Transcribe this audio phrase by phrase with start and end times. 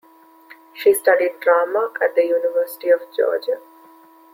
[0.73, 3.59] She studied drama at the University of Georgia.